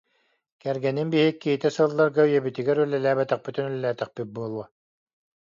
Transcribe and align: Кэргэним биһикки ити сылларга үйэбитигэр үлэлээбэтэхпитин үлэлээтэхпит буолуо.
Кэргэним 0.61 1.07
биһикки 1.13 1.47
ити 1.55 1.69
сылларга 1.75 2.21
үйэбитигэр 2.25 2.77
үлэлээбэтэхпитин 2.83 3.65
үлэлээтэхпит 3.69 4.27
буолуо. 4.35 4.65